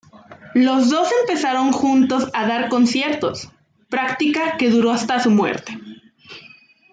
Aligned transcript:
Los 0.55 0.89
dos 0.89 1.07
empezaron 1.21 1.71
juntos 1.73 2.27
a 2.33 2.47
dar 2.47 2.69
conciertos, 2.69 3.51
práctica 3.87 4.57
que 4.57 4.71
duró 4.71 4.89
hasta 4.89 5.19
su 5.19 5.29
muerte. 5.29 5.77